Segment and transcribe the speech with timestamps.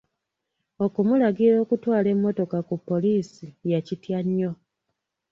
[0.85, 4.51] Okumulagira okutwala emmotoka ku poliisi yakitya nnyo.